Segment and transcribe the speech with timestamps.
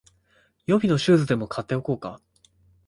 [0.65, 2.19] 予備のシューズでも買っておこうか